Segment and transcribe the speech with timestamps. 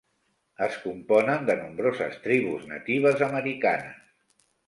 [0.67, 4.01] Es componen de nombroses tribus natives Americanes.